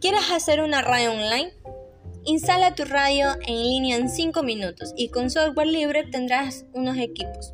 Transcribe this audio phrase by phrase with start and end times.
[0.00, 1.52] ¿Quieres hacer una radio online?
[2.24, 7.52] Instala tu radio en línea en 5 minutos y con software libre tendrás unos equipos.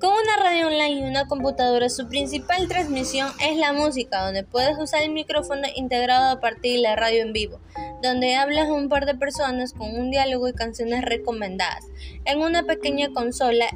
[0.00, 4.78] Con una radio online y una computadora, su principal transmisión es la música, donde puedes
[4.78, 7.58] usar el micrófono integrado a partir de la radio en vivo,
[8.00, 11.84] donde hablas a un par de personas con un diálogo y canciones recomendadas.
[12.24, 13.66] En una pequeña consola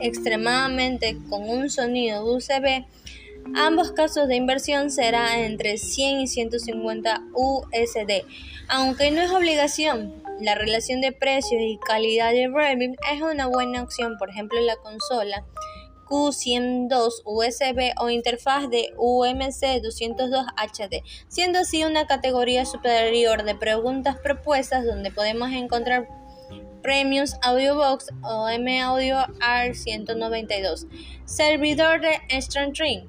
[0.00, 2.84] extremadamente con un sonido USB,
[3.54, 8.24] ambos casos de inversión será entre 100 y 150 USD,
[8.68, 10.22] aunque no es obligación.
[10.40, 14.76] La relación de precios y calidad de Revit es una buena opción, por ejemplo la
[14.76, 15.44] consola
[16.08, 24.16] Q102 USB o interfaz de UMC 202 HD, siendo así una categoría superior de preguntas
[24.18, 26.08] propuestas donde podemos encontrar
[26.82, 30.86] Premiums Box o M Audio R192,
[31.24, 33.08] servidor de String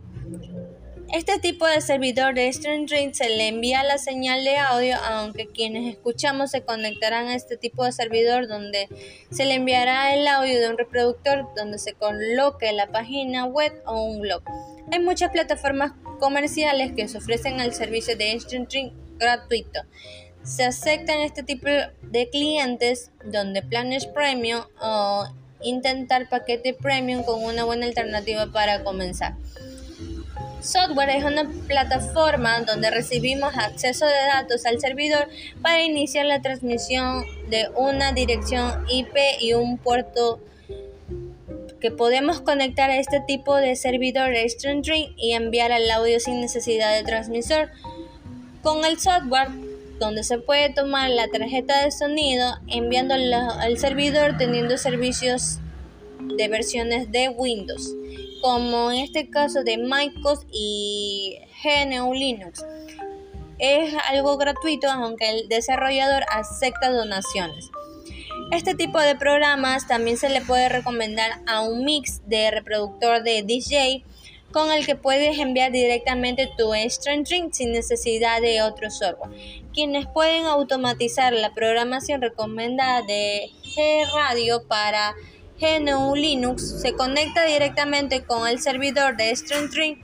[1.14, 5.92] este tipo de servidor de StreamYard se le envía la señal de audio, aunque quienes
[5.92, 8.88] escuchamos se conectarán a este tipo de servidor donde
[9.32, 14.04] se le enviará el audio de un reproductor donde se coloque la página web o
[14.04, 14.44] un blog.
[14.92, 19.82] Hay muchas plataformas comerciales que ofrecen el servicio de StreamYard gratuito.
[20.44, 21.68] Se aceptan este tipo
[22.02, 25.26] de clientes donde planes premium o
[25.62, 29.36] intentar paquete premium con una buena alternativa para comenzar.
[30.62, 35.30] Software es una plataforma donde recibimos acceso de datos al servidor
[35.62, 40.42] para iniciar la transmisión de una dirección IP y un puerto
[41.80, 46.94] que podemos conectar a este tipo de servidor StreamDream y enviar el audio sin necesidad
[46.94, 47.70] de transmisor.
[48.62, 49.48] Con el software,
[49.98, 55.60] donde se puede tomar la tarjeta de sonido enviándola al servidor teniendo servicios
[56.20, 57.94] de versiones de Windows
[58.42, 62.66] como en este caso de MacOS y GNU Linux.
[63.58, 67.70] Es algo gratuito aunque el desarrollador acepta donaciones.
[68.52, 73.44] Este tipo de programas también se le puede recomendar a un mix de reproductor de
[73.44, 74.04] DJ
[74.52, 79.32] con el que puedes enviar directamente tu string sin necesidad de otro software.
[79.74, 85.14] Quienes pueden automatizar la programación recomendada de G-Radio para
[85.60, 90.02] GNU Linux se conecta directamente con el servidor de StreamTree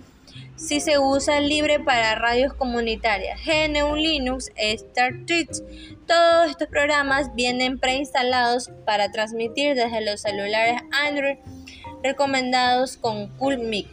[0.58, 3.40] si se usa libre para radios comunitarias.
[3.46, 5.50] GNU Linux, StarTreat.
[6.08, 11.38] Todos estos programas vienen preinstalados para transmitir desde los celulares Android
[12.04, 13.88] recomendados con CoolMic.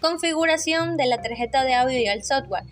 [0.00, 2.64] Configuración de la tarjeta de audio y el software.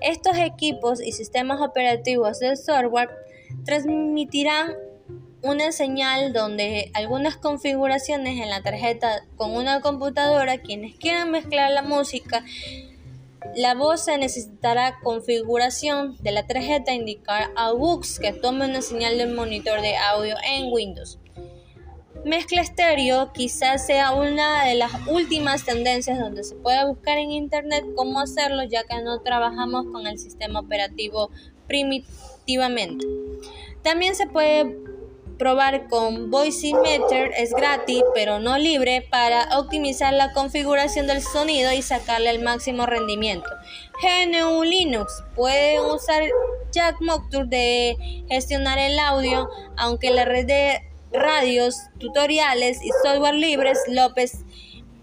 [0.00, 3.10] Estos equipos y sistemas operativos del software
[3.64, 4.74] transmitirán
[5.42, 11.82] una señal donde algunas configuraciones en la tarjeta con una computadora, quienes quieran mezclar la
[11.82, 12.44] música,
[13.54, 19.18] la voz se necesitará configuración de la tarjeta indicar a Books que tome una señal
[19.18, 21.18] del monitor de audio en Windows.
[22.24, 27.84] Mezcla estéreo quizás sea una de las últimas tendencias donde se puede buscar en internet
[27.94, 31.30] cómo hacerlo ya que no trabajamos con el sistema operativo
[31.68, 33.06] primitivamente.
[33.82, 34.76] También se puede
[35.38, 41.82] probar con Voicemeter es gratis pero no libre para optimizar la configuración del sonido y
[41.82, 43.48] sacarle el máximo rendimiento.
[44.02, 46.24] GNU Linux puede usar
[46.72, 47.96] Jack Moctur de
[48.28, 50.82] gestionar el audio, aunque la red de
[51.12, 54.44] radios, tutoriales y software libres López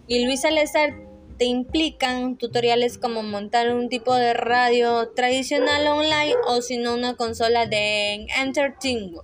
[0.07, 0.94] y Luis Salazar
[1.38, 7.16] te implican tutoriales como montar un tipo de radio tradicional online o si no una
[7.16, 9.17] consola de Entertainment.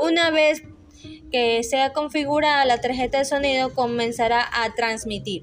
[0.00, 0.62] Una vez
[1.30, 5.42] que sea configurada la tarjeta de sonido comenzará a transmitir.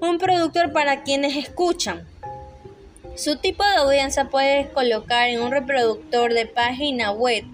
[0.00, 2.06] Un productor para quienes escuchan.
[3.16, 7.44] Su tipo de audiencia puedes colocar en un reproductor de página web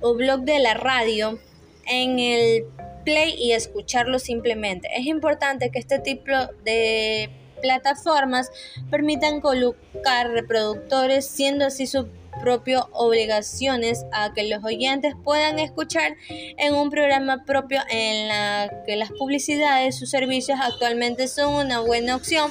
[0.00, 1.38] o blog de la radio
[1.86, 2.64] en el
[3.04, 4.88] play y escucharlo simplemente.
[4.96, 6.32] Es importante que este tipo
[6.64, 7.30] de
[7.60, 8.50] plataformas
[8.90, 12.08] permitan colocar reproductores, siendo así su
[12.40, 18.96] propio obligaciones a que los oyentes puedan escuchar en un programa propio en la que
[18.96, 22.50] las publicidades, sus servicios actualmente son una buena opción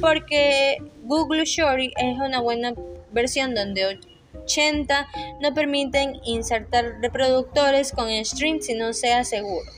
[0.00, 2.74] porque Google Shorty es una buena
[3.12, 3.98] versión donde
[4.34, 5.08] 80
[5.40, 9.70] no permiten insertar reproductores con stream si no sea seguro.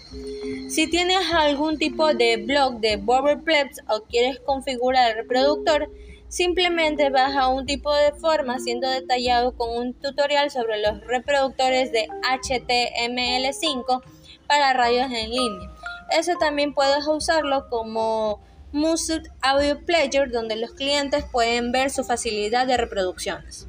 [0.69, 5.91] Si tienes algún tipo de blog de Boverplex o quieres configurar el reproductor,
[6.29, 11.93] simplemente vas a un tipo de forma siendo detallado con un tutorial sobre los reproductores
[11.93, 14.03] de HTML5
[14.47, 15.71] para radios en línea.
[16.11, 18.41] Eso también puedes usarlo como
[18.73, 23.69] Music Audio Player donde los clientes pueden ver su facilidad de reproducciones.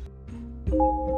[0.75, 1.14] you